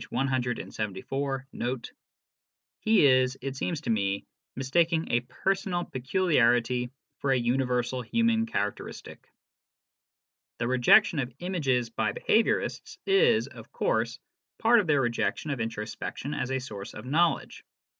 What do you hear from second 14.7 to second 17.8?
of their rejection of introspection as a source of knowledge.